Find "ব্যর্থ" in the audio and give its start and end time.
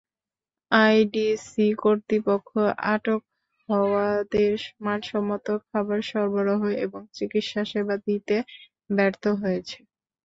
8.89-9.23